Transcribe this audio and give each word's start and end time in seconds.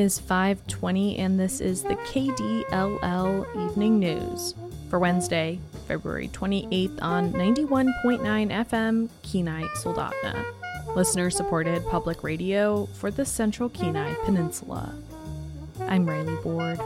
is 0.00 0.18
520 0.18 1.18
and 1.18 1.38
this 1.38 1.60
is 1.60 1.82
the 1.82 1.94
KDLL 1.94 3.70
Evening 3.70 3.98
News 3.98 4.54
for 4.88 4.98
Wednesday, 4.98 5.60
February 5.86 6.28
28th 6.28 7.02
on 7.02 7.30
91.9 7.34 8.20
FM 8.50 9.10
Kenai 9.22 9.64
Soldotna. 9.76 10.42
Listener 10.96 11.28
supported 11.28 11.84
public 11.88 12.22
radio 12.22 12.86
for 12.94 13.10
the 13.10 13.26
Central 13.26 13.68
Kenai 13.68 14.14
Peninsula. 14.24 14.94
I'm 15.80 16.08
Riley 16.08 16.36
Board. 16.36 16.80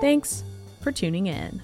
Thanks 0.00 0.42
for 0.80 0.92
tuning 0.92 1.26
in. 1.26 1.60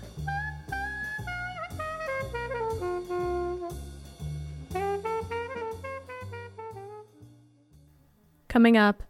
Coming 8.48 8.77
up, 8.77 9.03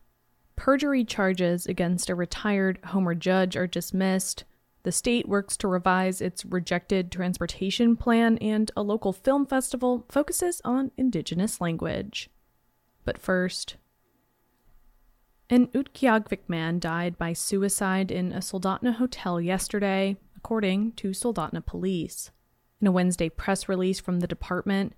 perjury 0.63 1.05
charges 1.05 1.67
against 1.67 2.09
a 2.09 2.15
retired 2.15 2.79
Homer 2.85 3.17
judge 3.17 3.57
are 3.57 3.67
dismissed. 3.67 4.45
The 4.85 4.93
state 4.93 5.29
works 5.29 5.57
to 5.57 5.67
revise 5.67 6.21
its 6.21 6.45
rejected 6.45 7.11
transportation 7.11 7.97
plan, 7.97 8.39
and 8.39 8.71
a 8.77 8.83
local 8.85 9.13
film 9.13 9.45
festival 9.45 10.07
focuses 10.09 10.61
on 10.65 10.93
indigenous 10.97 11.61
language. 11.61 12.31
But 13.05 13.19
first, 13.19 13.75
an 15.51 15.67
Utqiagvik 15.67 16.43
man 16.47 16.79
died 16.79 17.19
by 17.19 17.33
suicide 17.33 18.13
in 18.13 18.31
a 18.31 18.39
Soldotna 18.39 18.95
hotel 18.95 19.41
yesterday, 19.41 20.17
according 20.37 20.93
to 20.93 21.09
Soldotna 21.09 21.67
police. 21.67 22.31
In 22.81 22.87
a 22.87 22.93
Wednesday 22.93 23.29
press 23.29 23.69
release 23.69 23.99
from 23.99 24.21
the 24.21 24.29
department, 24.29 24.93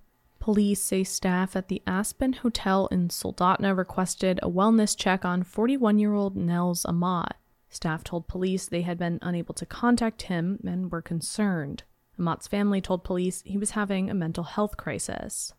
Police 0.45 0.83
say 0.83 1.03
staff 1.03 1.55
at 1.55 1.69
the 1.69 1.81
Aspen 1.87 2.33
Hotel 2.33 2.85
in 2.91 3.07
Soldotna 3.07 3.75
requested 3.75 4.39
a 4.43 4.47
wellness 4.47 4.95
check 4.95 5.25
on 5.25 5.41
41 5.41 5.97
year 5.97 6.13
old 6.13 6.35
Nels 6.35 6.85
Amat. 6.85 7.37
Staff 7.67 8.03
told 8.03 8.27
police 8.27 8.67
they 8.67 8.83
had 8.83 8.99
been 8.99 9.17
unable 9.23 9.55
to 9.55 9.65
contact 9.65 10.21
him 10.21 10.59
and 10.63 10.91
were 10.91 11.01
concerned. 11.01 11.81
Amat's 12.19 12.47
family 12.47 12.79
told 12.79 13.03
police 13.03 13.41
he 13.43 13.57
was 13.57 13.71
having 13.71 14.07
a 14.07 14.13
mental 14.13 14.43
health 14.43 14.77
crisis. 14.77 15.51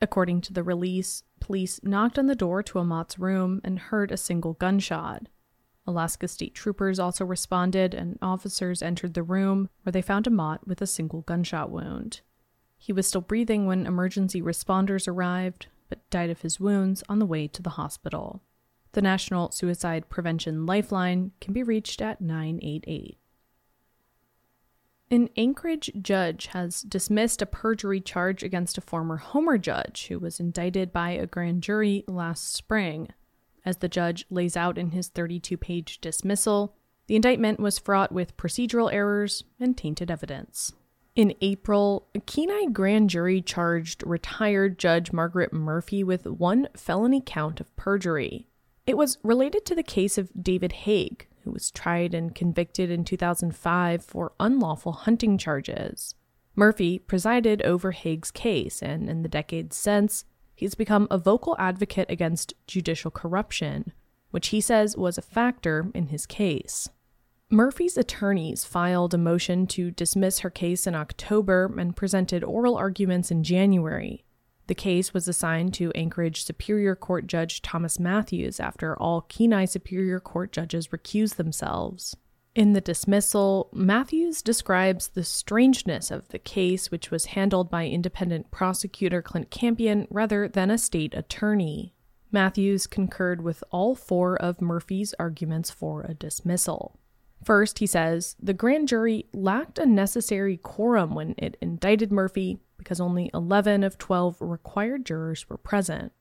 According 0.00 0.40
to 0.40 0.54
the 0.54 0.62
release, 0.62 1.24
police 1.38 1.78
knocked 1.82 2.18
on 2.18 2.26
the 2.26 2.34
door 2.34 2.62
to 2.62 2.78
Amat's 2.78 3.18
room 3.18 3.60
and 3.62 3.78
heard 3.78 4.10
a 4.10 4.16
single 4.16 4.54
gunshot. 4.54 5.26
Alaska 5.86 6.26
State 6.26 6.54
Troopers 6.54 6.98
also 6.98 7.26
responded, 7.26 7.92
and 7.92 8.18
officers 8.22 8.80
entered 8.80 9.12
the 9.12 9.22
room 9.22 9.68
where 9.82 9.92
they 9.92 10.00
found 10.00 10.26
Amat 10.26 10.66
with 10.66 10.80
a 10.80 10.86
single 10.86 11.20
gunshot 11.20 11.70
wound. 11.70 12.22
He 12.82 12.92
was 12.92 13.06
still 13.06 13.20
breathing 13.20 13.66
when 13.66 13.86
emergency 13.86 14.42
responders 14.42 15.06
arrived, 15.06 15.68
but 15.88 16.10
died 16.10 16.30
of 16.30 16.40
his 16.40 16.58
wounds 16.58 17.04
on 17.08 17.20
the 17.20 17.26
way 17.26 17.46
to 17.46 17.62
the 17.62 17.70
hospital. 17.70 18.42
The 18.90 19.00
National 19.00 19.52
Suicide 19.52 20.08
Prevention 20.08 20.66
Lifeline 20.66 21.30
can 21.40 21.54
be 21.54 21.62
reached 21.62 22.02
at 22.02 22.20
988. 22.20 23.18
An 25.12 25.28
Anchorage 25.36 25.92
judge 26.02 26.46
has 26.48 26.82
dismissed 26.82 27.40
a 27.40 27.46
perjury 27.46 28.00
charge 28.00 28.42
against 28.42 28.76
a 28.76 28.80
former 28.80 29.18
Homer 29.18 29.58
judge 29.58 30.08
who 30.08 30.18
was 30.18 30.40
indicted 30.40 30.92
by 30.92 31.10
a 31.10 31.24
grand 31.24 31.62
jury 31.62 32.02
last 32.08 32.52
spring. 32.52 33.10
As 33.64 33.76
the 33.76 33.88
judge 33.88 34.26
lays 34.28 34.56
out 34.56 34.76
in 34.76 34.90
his 34.90 35.06
32 35.06 35.56
page 35.56 36.00
dismissal, 36.00 36.74
the 37.06 37.14
indictment 37.14 37.60
was 37.60 37.78
fraught 37.78 38.10
with 38.10 38.36
procedural 38.36 38.92
errors 38.92 39.44
and 39.60 39.78
tainted 39.78 40.10
evidence. 40.10 40.72
In 41.14 41.34
April, 41.42 42.08
a 42.14 42.20
Kenai 42.20 42.66
grand 42.72 43.10
jury 43.10 43.42
charged 43.42 44.02
retired 44.06 44.78
Judge 44.78 45.12
Margaret 45.12 45.52
Murphy 45.52 46.02
with 46.02 46.26
one 46.26 46.68
felony 46.74 47.22
count 47.24 47.60
of 47.60 47.74
perjury. 47.76 48.48
It 48.86 48.96
was 48.96 49.18
related 49.22 49.66
to 49.66 49.74
the 49.74 49.82
case 49.82 50.16
of 50.16 50.30
David 50.42 50.72
Haig, 50.72 51.28
who 51.44 51.50
was 51.50 51.70
tried 51.70 52.14
and 52.14 52.34
convicted 52.34 52.90
in 52.90 53.04
2005 53.04 54.02
for 54.02 54.32
unlawful 54.40 54.92
hunting 54.92 55.36
charges. 55.36 56.14
Murphy 56.56 56.98
presided 56.98 57.60
over 57.60 57.92
Haig's 57.92 58.30
case, 58.30 58.82
and 58.82 59.10
in 59.10 59.22
the 59.22 59.28
decades 59.28 59.76
since, 59.76 60.24
he's 60.54 60.74
become 60.74 61.08
a 61.10 61.18
vocal 61.18 61.56
advocate 61.58 62.10
against 62.10 62.54
judicial 62.66 63.10
corruption, 63.10 63.92
which 64.30 64.48
he 64.48 64.62
says 64.62 64.96
was 64.96 65.18
a 65.18 65.22
factor 65.22 65.90
in 65.94 66.06
his 66.06 66.24
case. 66.24 66.88
Murphy's 67.52 67.98
attorneys 67.98 68.64
filed 68.64 69.12
a 69.12 69.18
motion 69.18 69.66
to 69.66 69.90
dismiss 69.90 70.38
her 70.38 70.48
case 70.48 70.86
in 70.86 70.94
October 70.94 71.70
and 71.78 71.94
presented 71.94 72.42
oral 72.42 72.76
arguments 72.76 73.30
in 73.30 73.44
January. 73.44 74.24
The 74.68 74.74
case 74.74 75.12
was 75.12 75.28
assigned 75.28 75.74
to 75.74 75.92
Anchorage 75.94 76.44
Superior 76.44 76.96
Court 76.96 77.26
Judge 77.26 77.60
Thomas 77.60 78.00
Matthews 78.00 78.58
after 78.58 78.96
all 78.98 79.20
Kenai 79.20 79.66
Superior 79.66 80.18
Court 80.18 80.50
judges 80.50 80.88
recused 80.88 81.36
themselves. 81.36 82.16
In 82.54 82.72
the 82.72 82.80
dismissal, 82.80 83.68
Matthews 83.74 84.40
describes 84.40 85.08
the 85.08 85.22
strangeness 85.22 86.10
of 86.10 86.28
the 86.28 86.38
case, 86.38 86.90
which 86.90 87.10
was 87.10 87.26
handled 87.26 87.68
by 87.68 87.86
independent 87.86 88.50
prosecutor 88.50 89.20
Clint 89.20 89.50
Campion 89.50 90.08
rather 90.08 90.48
than 90.48 90.70
a 90.70 90.78
state 90.78 91.12
attorney. 91.12 91.92
Matthews 92.30 92.86
concurred 92.86 93.42
with 93.42 93.62
all 93.70 93.94
four 93.94 94.40
of 94.40 94.62
Murphy's 94.62 95.12
arguments 95.18 95.70
for 95.70 96.00
a 96.04 96.14
dismissal. 96.14 96.98
First, 97.44 97.80
he 97.80 97.86
says 97.86 98.36
the 98.40 98.54
grand 98.54 98.88
jury 98.88 99.26
lacked 99.32 99.78
a 99.78 99.86
necessary 99.86 100.56
quorum 100.56 101.14
when 101.14 101.34
it 101.38 101.56
indicted 101.60 102.12
Murphy 102.12 102.58
because 102.78 103.00
only 103.00 103.30
11 103.34 103.82
of 103.84 103.98
12 103.98 104.36
required 104.40 105.04
jurors 105.04 105.48
were 105.48 105.56
present. 105.56 106.12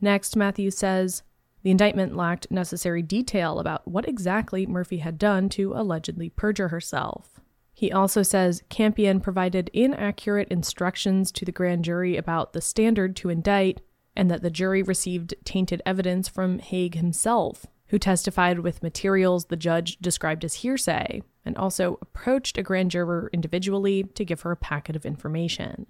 Next, 0.00 0.36
Matthews 0.36 0.78
says 0.78 1.22
the 1.62 1.70
indictment 1.70 2.16
lacked 2.16 2.50
necessary 2.50 3.02
detail 3.02 3.58
about 3.58 3.86
what 3.86 4.08
exactly 4.08 4.66
Murphy 4.66 4.98
had 4.98 5.18
done 5.18 5.48
to 5.50 5.74
allegedly 5.74 6.30
perjure 6.30 6.68
herself. 6.68 7.40
He 7.74 7.92
also 7.92 8.22
says 8.22 8.62
Campion 8.68 9.20
provided 9.20 9.70
inaccurate 9.72 10.48
instructions 10.48 11.30
to 11.32 11.44
the 11.44 11.52
grand 11.52 11.84
jury 11.84 12.16
about 12.16 12.52
the 12.52 12.60
standard 12.60 13.16
to 13.16 13.30
indict 13.30 13.80
and 14.16 14.30
that 14.30 14.42
the 14.42 14.50
jury 14.50 14.82
received 14.82 15.34
tainted 15.44 15.80
evidence 15.86 16.28
from 16.28 16.58
Haig 16.58 16.94
himself, 16.94 17.66
who 17.90 17.98
testified 17.98 18.60
with 18.60 18.82
materials 18.82 19.46
the 19.46 19.56
judge 19.56 19.98
described 19.98 20.44
as 20.44 20.54
hearsay, 20.54 21.22
and 21.44 21.56
also 21.56 21.98
approached 22.00 22.56
a 22.56 22.62
grand 22.62 22.90
juror 22.90 23.28
individually 23.32 24.04
to 24.14 24.24
give 24.24 24.42
her 24.42 24.52
a 24.52 24.56
packet 24.56 24.94
of 24.94 25.04
information. 25.04 25.86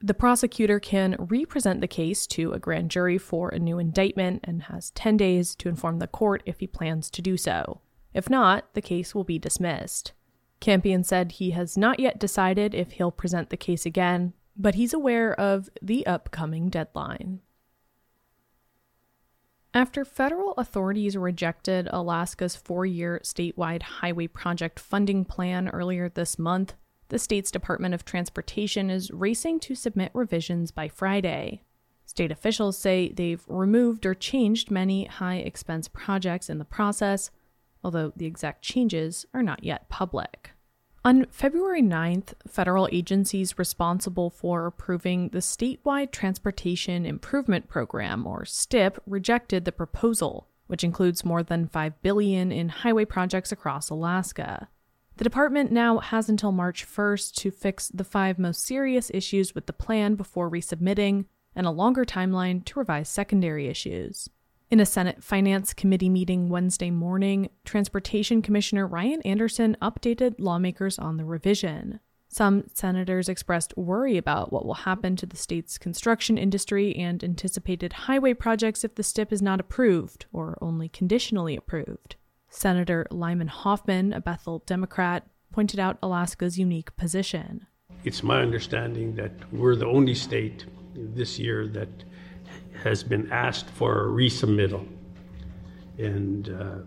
The 0.00 0.14
prosecutor 0.14 0.78
can 0.78 1.16
represent 1.18 1.80
the 1.80 1.86
case 1.86 2.26
to 2.28 2.52
a 2.52 2.58
grand 2.58 2.90
jury 2.90 3.16
for 3.16 3.48
a 3.48 3.58
new 3.58 3.78
indictment 3.78 4.40
and 4.44 4.64
has 4.64 4.90
10 4.90 5.16
days 5.16 5.54
to 5.56 5.68
inform 5.68 6.00
the 6.00 6.06
court 6.06 6.42
if 6.44 6.60
he 6.60 6.66
plans 6.66 7.10
to 7.10 7.22
do 7.22 7.36
so. 7.36 7.80
If 8.12 8.28
not, 8.28 8.74
the 8.74 8.82
case 8.82 9.14
will 9.14 9.24
be 9.24 9.38
dismissed. 9.38 10.12
Campion 10.58 11.04
said 11.04 11.32
he 11.32 11.50
has 11.52 11.76
not 11.78 12.00
yet 12.00 12.18
decided 12.18 12.74
if 12.74 12.92
he'll 12.92 13.10
present 13.10 13.50
the 13.50 13.56
case 13.56 13.86
again, 13.86 14.32
but 14.56 14.74
he's 14.74 14.92
aware 14.92 15.38
of 15.38 15.68
the 15.80 16.06
upcoming 16.06 16.68
deadline. 16.70 17.40
After 19.76 20.06
federal 20.06 20.52
authorities 20.52 21.18
rejected 21.18 21.86
Alaska's 21.90 22.56
four 22.56 22.86
year 22.86 23.20
statewide 23.22 23.82
highway 23.82 24.26
project 24.26 24.80
funding 24.80 25.22
plan 25.26 25.68
earlier 25.68 26.08
this 26.08 26.38
month, 26.38 26.72
the 27.10 27.18
state's 27.18 27.50
Department 27.50 27.92
of 27.92 28.02
Transportation 28.02 28.88
is 28.88 29.10
racing 29.10 29.60
to 29.60 29.74
submit 29.74 30.12
revisions 30.14 30.70
by 30.70 30.88
Friday. 30.88 31.60
State 32.06 32.32
officials 32.32 32.78
say 32.78 33.12
they've 33.12 33.44
removed 33.48 34.06
or 34.06 34.14
changed 34.14 34.70
many 34.70 35.04
high 35.04 35.36
expense 35.36 35.88
projects 35.88 36.48
in 36.48 36.56
the 36.56 36.64
process, 36.64 37.30
although 37.84 38.14
the 38.16 38.24
exact 38.24 38.62
changes 38.62 39.26
are 39.34 39.42
not 39.42 39.62
yet 39.62 39.90
public. 39.90 40.52
On 41.06 41.24
February 41.30 41.82
9th, 41.82 42.32
federal 42.48 42.88
agencies 42.90 43.60
responsible 43.60 44.28
for 44.28 44.66
approving 44.66 45.28
the 45.28 45.38
Statewide 45.38 46.10
Transportation 46.10 47.06
Improvement 47.06 47.68
Program, 47.68 48.26
or 48.26 48.44
STIP, 48.44 49.00
rejected 49.06 49.64
the 49.64 49.70
proposal, 49.70 50.48
which 50.66 50.82
includes 50.82 51.24
more 51.24 51.44
than 51.44 51.68
5 51.68 52.02
billion 52.02 52.50
in 52.50 52.70
highway 52.70 53.04
projects 53.04 53.52
across 53.52 53.88
Alaska. 53.88 54.66
The 55.18 55.22
department 55.22 55.70
now 55.70 55.98
has 55.98 56.28
until 56.28 56.50
March 56.50 56.84
1st 56.84 57.36
to 57.36 57.52
fix 57.52 57.86
the 57.86 58.02
five 58.02 58.36
most 58.36 58.64
serious 58.64 59.08
issues 59.14 59.54
with 59.54 59.66
the 59.66 59.72
plan 59.72 60.16
before 60.16 60.50
resubmitting, 60.50 61.26
and 61.54 61.68
a 61.68 61.70
longer 61.70 62.04
timeline 62.04 62.64
to 62.64 62.80
revise 62.80 63.08
secondary 63.08 63.68
issues. 63.68 64.28
In 64.68 64.80
a 64.80 64.86
Senate 64.86 65.22
Finance 65.22 65.72
Committee 65.72 66.08
meeting 66.08 66.48
Wednesday 66.48 66.90
morning, 66.90 67.50
Transportation 67.64 68.42
Commissioner 68.42 68.84
Ryan 68.84 69.22
Anderson 69.22 69.76
updated 69.80 70.34
lawmakers 70.40 70.98
on 70.98 71.18
the 71.18 71.24
revision. 71.24 72.00
Some 72.28 72.64
senators 72.74 73.28
expressed 73.28 73.76
worry 73.76 74.16
about 74.16 74.52
what 74.52 74.66
will 74.66 74.74
happen 74.74 75.14
to 75.16 75.26
the 75.26 75.36
state's 75.36 75.78
construction 75.78 76.36
industry 76.36 76.96
and 76.96 77.22
anticipated 77.22 77.92
highway 77.92 78.34
projects 78.34 78.82
if 78.82 78.96
the 78.96 79.04
STIP 79.04 79.32
is 79.32 79.40
not 79.40 79.60
approved 79.60 80.26
or 80.32 80.58
only 80.60 80.88
conditionally 80.88 81.56
approved. 81.56 82.16
Senator 82.48 83.06
Lyman 83.12 83.46
Hoffman, 83.46 84.12
a 84.12 84.20
Bethel 84.20 84.64
Democrat, 84.66 85.28
pointed 85.52 85.78
out 85.78 85.96
Alaska's 86.02 86.58
unique 86.58 86.96
position. 86.96 87.68
It's 88.02 88.24
my 88.24 88.40
understanding 88.42 89.14
that 89.14 89.30
we're 89.52 89.76
the 89.76 89.86
only 89.86 90.16
state 90.16 90.66
this 90.92 91.38
year 91.38 91.68
that 91.68 91.88
has 92.86 93.02
been 93.02 93.30
asked 93.32 93.68
for 93.68 94.04
a 94.04 94.10
resubmittal. 94.10 94.86
And 95.98 96.48
uh, 96.48 96.78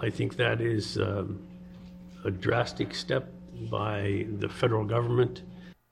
I 0.00 0.08
think 0.08 0.36
that 0.36 0.62
is 0.62 0.96
um, 0.96 1.46
a 2.24 2.30
drastic 2.30 2.94
step 2.94 3.30
by 3.70 4.26
the 4.38 4.48
federal 4.48 4.84
government. 4.84 5.42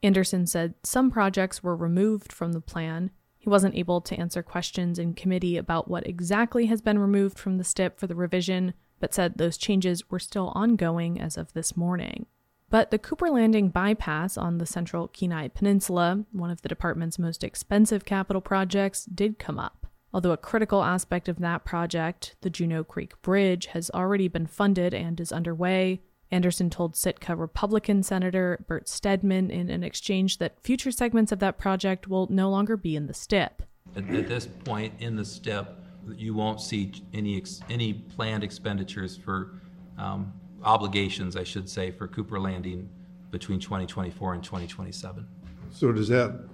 Anderson 0.03 0.47
said 0.47 0.75
some 0.83 1.11
projects 1.11 1.63
were 1.63 1.77
removed 1.77 2.33
from 2.33 2.53
the 2.53 2.61
plan. 2.61 3.11
He 3.37 3.49
wasn't 3.51 3.75
able 3.75 4.01
to 4.01 4.19
answer 4.19 4.43
questions 4.43 4.99
in 4.99 5.13
committee 5.13 5.59
about 5.59 5.89
what 5.89 6.07
exactly 6.07 6.67
has 6.67 6.81
been 6.81 6.99
removed 6.99 7.39
from 7.39 7.59
the 7.59 7.65
STIP 7.65 7.99
for 7.99 8.07
the 8.07 8.15
revision, 8.15 8.73
but 9.01 9.13
said 9.13 9.37
those 9.37 9.59
changes 9.59 10.11
were 10.11 10.19
still 10.19 10.51
ongoing 10.55 11.21
as 11.21 11.37
of 11.37 11.53
this 11.53 11.77
morning. 11.77 12.27
But 12.69 12.91
the 12.91 12.99
Cooper 12.99 13.31
Landing 13.31 13.69
bypass 13.69 14.37
on 14.37 14.59
the 14.59 14.67
central 14.67 15.09
Kenai 15.09 15.49
Peninsula, 15.49 16.25
one 16.33 16.51
of 16.51 16.63
the 16.63 16.69
department's 16.69 17.19
most 17.19 17.45
expensive 17.45 18.05
capital 18.05 18.43
projects, 18.43 19.05
did 19.05 19.39
come 19.39 19.59
up. 19.59 19.87
Although 20.13 20.33
a 20.33 20.37
critical 20.37 20.83
aspect 20.83 21.29
of 21.29 21.39
that 21.41 21.65
project, 21.65 22.37
the 22.41 22.51
Juneau 22.51 22.83
Creek 22.83 23.21
Bridge, 23.23 23.67
has 23.67 23.91
already 23.91 24.29
been 24.29 24.47
funded 24.47 24.95
and 24.95 25.21
is 25.21 25.31
underway, 25.31 26.01
Anderson 26.31 26.71
told 26.71 26.97
Sitka 26.97 27.37
Republican 27.37 28.03
Senator 28.03 28.65
Bert 28.67 28.89
Stedman 28.89 29.51
in 29.51 29.71
an 29.71 29.85
exchange 29.85 30.39
that 30.39 30.61
future 30.63 30.91
segments 30.91 31.31
of 31.31 31.39
that 31.39 31.59
project 31.59 32.09
will 32.09 32.27
no 32.31 32.51
longer 32.51 32.77
be 32.77 32.97
in 32.97 33.07
the 33.07 33.15
STIP. 33.15 33.63
At, 33.95 34.09
at 34.11 34.27
this 34.27 34.47
point 34.47 34.95
in 34.99 35.15
the 35.15 35.25
STIP, 35.25 35.69
you 36.17 36.35
won't 36.35 36.61
see 36.61 36.93
any 37.13 37.43
any 37.69 37.93
planned 37.93 38.43
expenditures 38.45 39.17
for 39.17 39.61
um, 39.99 40.33
obligations, 40.63 41.37
I 41.37 41.45
should 41.45 41.69
say, 41.69 41.91
for 41.91 42.09
Cooper 42.09 42.41
Landing 42.41 42.89
between 43.31 43.61
2024 43.61 44.35
and 44.35 44.43
2027. 44.43 45.27
So 45.71 45.93
does 45.93 46.09
that, 46.09 46.49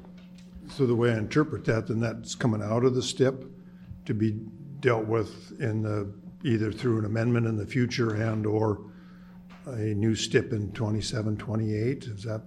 so 0.69 0.87
the 0.87 0.95
way 0.95 1.13
I 1.13 1.19
interpret 1.19 1.65
that, 1.67 1.87
then 1.87 2.01
that's 2.01 2.35
coming 2.35 2.63
out 2.63 2.85
of 2.85 2.95
the 2.95 3.03
STIP 3.03 3.45
to 4.07 4.15
be 4.15 4.33
dealt 4.81 5.07
with 5.07 5.53
in 5.61 5.83
the, 5.83 6.13
either 6.45 6.73
through 6.73 6.99
an 6.99 7.05
amendment 7.05 7.47
in 7.47 7.57
the 7.57 7.67
future 7.67 8.15
and/or 8.15 8.81
a 9.67 9.95
new 9.95 10.15
STIP 10.15 10.53
in 10.53 10.73
27, 10.73 11.37
28? 11.37 12.05
Is 12.05 12.25
that, 12.25 12.43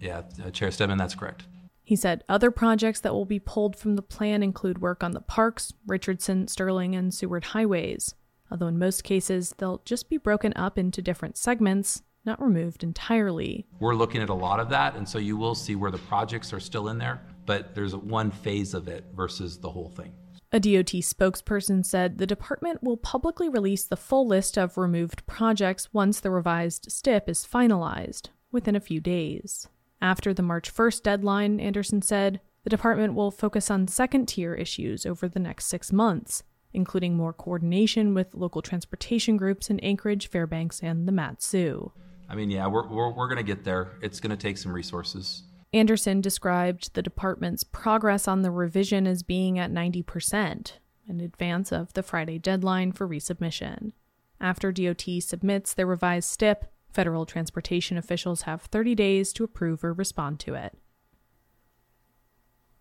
Yeah, 0.00 0.22
uh, 0.44 0.50
Chair 0.50 0.70
Stedman, 0.70 0.98
that's 0.98 1.14
correct. 1.14 1.44
He 1.84 1.96
said 1.96 2.24
other 2.28 2.50
projects 2.50 3.00
that 3.00 3.12
will 3.12 3.26
be 3.26 3.38
pulled 3.38 3.76
from 3.76 3.96
the 3.96 4.02
plan 4.02 4.42
include 4.42 4.80
work 4.80 5.02
on 5.02 5.10
the 5.10 5.20
parks, 5.20 5.74
Richardson, 5.86 6.48
Sterling, 6.48 6.94
and 6.94 7.12
Seward 7.12 7.44
highways, 7.46 8.14
although 8.52 8.66
in 8.66 8.78
most 8.78 9.02
cases 9.02 9.54
they'll 9.56 9.80
just 9.86 10.10
be 10.10 10.18
broken 10.18 10.52
up 10.54 10.78
into 10.78 11.00
different 11.00 11.38
segments, 11.38 12.02
not 12.24 12.40
removed 12.40 12.84
entirely. 12.84 13.66
We're 13.80 13.94
looking 13.94 14.20
at 14.20 14.28
a 14.28 14.34
lot 14.34 14.60
of 14.60 14.68
that, 14.68 14.94
and 14.94 15.08
so 15.08 15.18
you 15.18 15.38
will 15.38 15.54
see 15.54 15.74
where 15.74 15.90
the 15.90 15.98
projects 15.98 16.52
are 16.52 16.60
still 16.60 16.88
in 16.88 16.98
there, 16.98 17.22
but 17.46 17.74
there's 17.74 17.96
one 17.96 18.30
phase 18.30 18.74
of 18.74 18.88
it 18.88 19.06
versus 19.16 19.58
the 19.58 19.70
whole 19.70 19.88
thing. 19.88 20.12
A 20.52 20.60
DOT 20.60 21.00
spokesperson 21.00 21.84
said 21.84 22.18
the 22.18 22.26
department 22.26 22.82
will 22.82 22.98
publicly 22.98 23.48
release 23.48 23.84
the 23.84 23.96
full 23.96 24.26
list 24.26 24.58
of 24.58 24.76
removed 24.76 25.26
projects 25.26 25.88
once 25.94 26.20
the 26.20 26.30
revised 26.30 26.92
STIP 26.92 27.30
is 27.30 27.48
finalized, 27.50 28.28
within 28.52 28.76
a 28.76 28.80
few 28.80 29.00
days. 29.00 29.66
After 30.02 30.34
the 30.34 30.42
March 30.42 30.72
1st 30.72 31.02
deadline, 31.02 31.58
Anderson 31.58 32.02
said, 32.02 32.40
the 32.64 32.70
department 32.70 33.14
will 33.14 33.30
focus 33.30 33.70
on 33.70 33.88
second 33.88 34.26
tier 34.26 34.54
issues 34.54 35.06
over 35.06 35.26
the 35.26 35.40
next 35.40 35.64
six 35.66 35.90
months, 35.90 36.44
including 36.74 37.16
more 37.16 37.32
coordination 37.32 38.14
with 38.14 38.34
local 38.34 38.62
transportation 38.62 39.36
groups 39.36 39.70
in 39.70 39.80
Anchorage, 39.80 40.28
Fairbanks, 40.28 40.80
and 40.82 41.06
the 41.06 41.12
Mat-Su. 41.12 41.92
I 42.28 42.34
mean, 42.34 42.50
yeah, 42.50 42.66
we're, 42.66 42.86
we're, 42.88 43.10
we're 43.10 43.28
going 43.28 43.36
to 43.36 43.42
get 43.42 43.64
there. 43.64 43.92
It's 44.00 44.20
going 44.20 44.30
to 44.30 44.36
take 44.36 44.58
some 44.58 44.72
resources. 44.72 45.42
Anderson 45.72 46.20
described 46.20 46.94
the 46.94 47.02
department's 47.02 47.64
progress 47.64 48.28
on 48.28 48.42
the 48.42 48.50
revision 48.50 49.06
as 49.06 49.22
being 49.22 49.58
at 49.58 49.72
90% 49.72 50.72
in 51.08 51.20
advance 51.20 51.72
of 51.72 51.92
the 51.94 52.02
Friday 52.02 52.38
deadline 52.38 52.92
for 52.92 53.08
resubmission. 53.08 53.92
After 54.40 54.72
DOT 54.72 55.04
submits 55.20 55.72
their 55.72 55.86
revised 55.86 56.28
STIP, 56.28 56.64
federal 56.90 57.24
transportation 57.24 57.96
officials 57.96 58.42
have 58.42 58.62
30 58.62 58.94
days 58.94 59.32
to 59.34 59.44
approve 59.44 59.82
or 59.82 59.92
respond 59.92 60.40
to 60.40 60.54
it. 60.54 60.76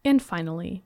And 0.04 0.22
finally, 0.22 0.84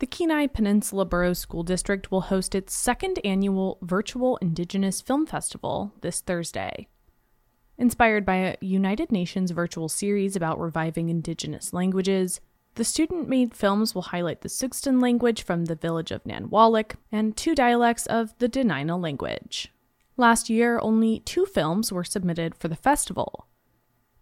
the 0.00 0.06
Kenai 0.06 0.48
Peninsula 0.48 1.04
Borough 1.04 1.34
School 1.34 1.62
District 1.62 2.10
will 2.10 2.22
host 2.22 2.54
its 2.54 2.74
second 2.74 3.20
annual 3.24 3.78
virtual 3.80 4.36
Indigenous 4.38 5.00
Film 5.00 5.24
Festival 5.24 5.92
this 6.00 6.20
Thursday. 6.20 6.88
Inspired 7.78 8.24
by 8.24 8.36
a 8.36 8.56
United 8.60 9.12
Nations 9.12 9.50
virtual 9.50 9.88
series 9.88 10.36
about 10.36 10.60
reviving 10.60 11.08
indigenous 11.08 11.72
languages, 11.72 12.40
the 12.74 12.84
student 12.84 13.28
made 13.28 13.54
films 13.54 13.94
will 13.94 14.02
highlight 14.02 14.40
the 14.40 14.48
Sugt'stun 14.48 15.00
language 15.00 15.42
from 15.44 15.66
the 15.66 15.76
village 15.76 16.10
of 16.10 16.24
Nanwalek 16.24 16.96
and 17.12 17.36
two 17.36 17.54
dialects 17.54 18.06
of 18.06 18.36
the 18.38 18.48
Dena'ina 18.48 19.00
language. 19.00 19.72
Last 20.16 20.50
year, 20.50 20.78
only 20.80 21.20
two 21.20 21.46
films 21.46 21.92
were 21.92 22.04
submitted 22.04 22.54
for 22.56 22.66
the 22.66 22.76
festival. 22.76 23.46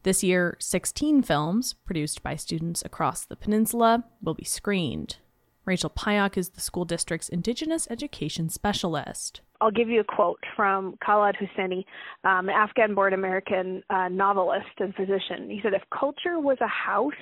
This 0.03 0.23
year, 0.23 0.57
16 0.59 1.23
films, 1.23 1.75
produced 1.85 2.23
by 2.23 2.37
students 2.37 2.85
across 2.85 3.25
the 3.25 3.37
peninsula, 3.37 4.05
will 4.23 4.35
be 4.35 4.45
screened. 4.45 5.17
Rachel 5.65 5.91
Pyock 5.91 6.37
is 6.37 6.51
the 6.51 6.61
school 6.61 6.85
district's 6.85 7.29
Indigenous 7.29 7.87
Education 7.89 8.49
Specialist. 8.49 9.43
I'll 9.61 9.71
give 9.71 9.89
you 9.89 10.01
a 10.01 10.05
quote 10.05 10.41
from 10.57 10.97
Khaled 11.05 11.37
Hosseini, 11.37 11.85
um, 12.25 12.49
an 12.49 12.55
Afghan 12.55 12.97
born 12.97 13.15
American 13.15 13.83
uh, 13.89 14.09
novelist 14.09 14.67
and 14.79 14.93
physician. 14.95 15.49
He 15.49 15.61
said, 15.63 15.73
If 15.73 15.83
culture 15.97 16.41
was 16.41 16.59
a 16.61 16.67
house, 16.67 17.13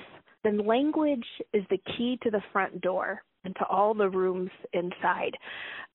then 0.43 0.65
language 0.65 1.25
is 1.53 1.63
the 1.69 1.77
key 1.95 2.17
to 2.23 2.31
the 2.31 2.41
front 2.51 2.81
door 2.81 3.21
and 3.43 3.55
to 3.57 3.65
all 3.65 3.93
the 3.93 4.09
rooms 4.09 4.49
inside. 4.73 5.35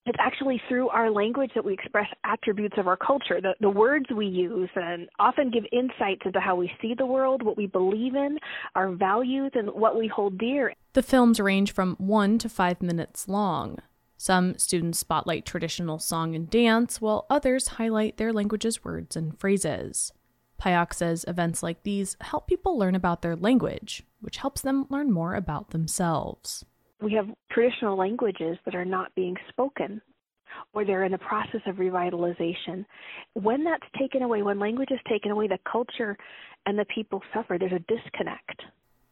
It's 0.06 0.18
actually 0.20 0.62
through 0.68 0.88
our 0.90 1.10
language 1.10 1.50
that 1.56 1.64
we 1.64 1.72
express 1.72 2.06
attributes 2.22 2.76
of 2.78 2.86
our 2.86 2.96
culture. 2.96 3.40
The, 3.40 3.54
the 3.60 3.70
words 3.70 4.06
we 4.14 4.26
use 4.26 4.70
and 4.76 5.08
often 5.18 5.50
give 5.50 5.64
insights 5.72 6.22
into 6.24 6.38
how 6.38 6.54
we 6.54 6.70
see 6.80 6.94
the 6.96 7.06
world, 7.06 7.42
what 7.42 7.56
we 7.56 7.66
believe 7.66 8.14
in, 8.14 8.38
our 8.76 8.92
values, 8.92 9.50
and 9.54 9.68
what 9.70 9.98
we 9.98 10.06
hold 10.06 10.38
dear. 10.38 10.72
The 10.96 11.02
films 11.02 11.38
range 11.38 11.74
from 11.74 11.94
one 11.98 12.38
to 12.38 12.48
five 12.48 12.80
minutes 12.80 13.28
long. 13.28 13.80
Some 14.16 14.56
students 14.56 14.98
spotlight 14.98 15.44
traditional 15.44 15.98
song 15.98 16.34
and 16.34 16.48
dance, 16.48 17.02
while 17.02 17.26
others 17.28 17.68
highlight 17.68 18.16
their 18.16 18.32
language's 18.32 18.82
words 18.82 19.14
and 19.14 19.38
phrases. 19.38 20.14
Pyock 20.58 20.94
says 20.94 21.26
events 21.28 21.62
like 21.62 21.82
these 21.82 22.16
help 22.22 22.46
people 22.46 22.78
learn 22.78 22.94
about 22.94 23.20
their 23.20 23.36
language, 23.36 24.04
which 24.22 24.38
helps 24.38 24.62
them 24.62 24.86
learn 24.88 25.12
more 25.12 25.34
about 25.34 25.68
themselves. 25.68 26.64
We 27.02 27.12
have 27.12 27.28
traditional 27.50 27.98
languages 27.98 28.56
that 28.64 28.74
are 28.74 28.86
not 28.86 29.14
being 29.14 29.36
spoken 29.50 30.00
or 30.72 30.86
they're 30.86 31.04
in 31.04 31.12
the 31.12 31.18
process 31.18 31.60
of 31.66 31.76
revitalization. 31.76 32.86
When 33.34 33.64
that's 33.64 33.84
taken 33.98 34.22
away, 34.22 34.40
when 34.40 34.58
language 34.58 34.92
is 34.92 35.00
taken 35.06 35.30
away, 35.30 35.46
the 35.46 35.58
culture 35.70 36.16
and 36.64 36.78
the 36.78 36.86
people 36.86 37.20
suffer. 37.34 37.58
There's 37.58 37.72
a 37.72 37.80
disconnect. 37.80 38.62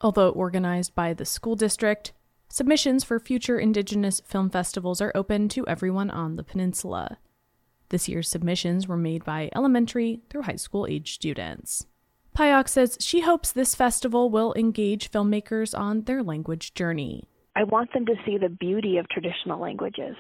Although 0.05 0.31
organized 0.31 0.95
by 0.95 1.15
the 1.15 1.25
school 1.25 1.57
district, 1.57 2.13
Submissions 2.55 3.03
for 3.03 3.19
future 3.19 3.59
Indigenous 3.59 4.21
film 4.21 4.49
festivals 4.49 5.01
are 5.01 5.11
open 5.13 5.49
to 5.49 5.67
everyone 5.67 6.09
on 6.09 6.37
the 6.37 6.45
peninsula. 6.45 7.19
This 7.89 8.09
year's 8.09 8.29
submissions 8.29 8.87
were 8.87 8.97
made 8.97 9.25
by 9.25 9.51
elementary 9.57 10.21
through 10.31 10.43
high 10.43 10.55
school 10.55 10.87
age 10.89 11.15
students. 11.15 11.87
Pyock 12.37 12.69
says 12.69 12.97
she 13.01 13.23
hopes 13.23 13.51
this 13.51 13.75
festival 13.75 14.31
will 14.31 14.55
engage 14.55 15.11
filmmakers 15.11 15.77
on 15.77 16.03
their 16.03 16.23
language 16.23 16.75
journey. 16.75 17.25
I 17.57 17.65
want 17.65 17.93
them 17.93 18.07
to 18.07 18.15
see 18.25 18.39
the 18.39 18.51
beauty 18.51 18.99
of 18.99 19.09
traditional 19.09 19.61
languages, 19.61 20.15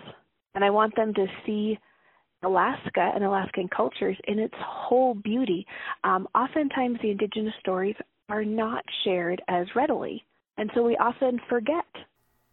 and 0.57 0.65
I 0.65 0.71
want 0.71 0.97
them 0.97 1.15
to 1.15 1.27
see 1.47 1.79
Alaska 2.43 3.13
and 3.15 3.23
Alaskan 3.23 3.69
cultures 3.69 4.17
in 4.27 4.41
its 4.41 4.55
whole 4.59 5.15
beauty. 5.15 5.67
Um, 6.03 6.27
oftentimes, 6.35 6.99
the 7.01 7.11
indigenous 7.11 7.55
stories 7.61 7.97
are 8.29 8.45
not 8.45 8.85
shared 9.05 9.43
as 9.49 9.67
readily, 9.75 10.25
and 10.57 10.71
so 10.75 10.83
we 10.83 10.97
often 10.97 11.41
forget 11.49 11.85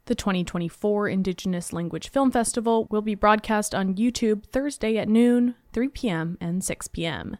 the 0.05 0.15
2024 0.15 1.07
Indigenous 1.07 1.71
Language 1.71 2.09
Film 2.09 2.31
Festival 2.31 2.87
will 2.89 3.01
be 3.01 3.15
broadcast 3.15 3.75
on 3.75 3.95
YouTube 3.95 4.45
Thursday 4.47 4.97
at 4.97 5.07
noon, 5.07 5.55
3 5.73 5.89
p.m., 5.89 6.37
and 6.41 6.63
6 6.63 6.87
p.m. 6.89 7.37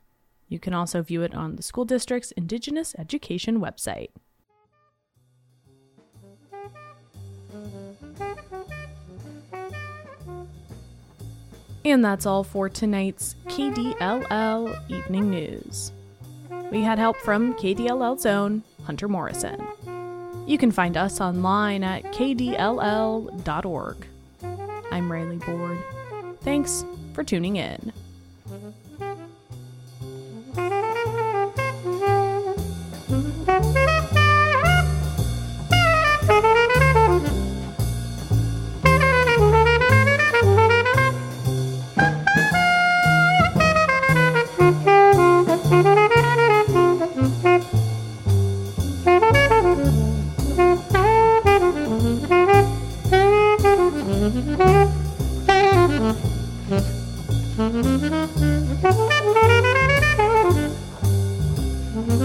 You 0.47 0.59
can 0.59 0.73
also 0.73 1.01
view 1.01 1.23
it 1.23 1.33
on 1.33 1.55
the 1.55 1.63
school 1.63 1.85
district's 1.85 2.31
Indigenous 2.31 2.95
Education 2.97 3.59
website. 3.59 4.09
And 11.83 12.05
that's 12.05 12.27
all 12.27 12.43
for 12.43 12.69
tonight's 12.69 13.35
KDLL 13.47 14.89
Evening 14.89 15.31
News. 15.31 15.91
We 16.71 16.81
had 16.81 16.99
help 16.99 17.17
from 17.17 17.53
KDLL's 17.55 18.25
own 18.25 18.63
Hunter 18.83 19.07
Morrison. 19.07 19.65
You 20.47 20.57
can 20.57 20.71
find 20.71 20.97
us 20.97 21.21
online 21.21 21.83
at 21.83 22.03
kdll.org. 22.13 24.07
I'm 24.91 25.11
Riley 25.11 25.37
Board. 25.37 25.77
Thanks 26.41 26.83
for 27.13 27.23
tuning 27.23 27.57
in. 27.57 27.93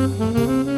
Mm-hmm. 0.08 0.75